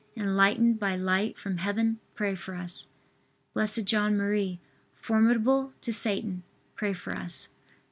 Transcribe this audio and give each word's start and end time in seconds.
enlightened 0.17 0.79
by 0.79 0.95
light 0.95 1.37
from 1.37 1.57
Heaven, 1.57 1.99
pray 2.15 2.33
for 2.33 2.55
us. 2.55 2.87
B. 3.55 3.63
J. 3.83 3.97
M., 3.97 4.59
formidable 4.95 5.73
to 5.81 5.93
Satan, 5.93 6.41
pray 6.75 6.93
for 6.93 7.13
us. 7.13 7.49